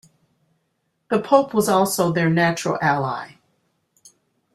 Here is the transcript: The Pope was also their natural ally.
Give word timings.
The 1.11 1.19
Pope 1.21 1.53
was 1.53 1.69
also 1.69 2.11
their 2.11 2.27
natural 2.27 2.79
ally. 2.81 3.33